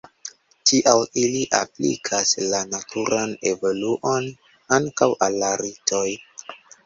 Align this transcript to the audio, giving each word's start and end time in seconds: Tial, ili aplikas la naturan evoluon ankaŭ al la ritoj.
Tial, 0.69 1.01
ili 1.23 1.41
aplikas 1.57 2.31
la 2.53 2.61
naturan 2.71 3.35
evoluon 3.51 4.31
ankaŭ 4.79 5.11
al 5.27 5.37
la 5.45 5.53
ritoj. 5.65 6.09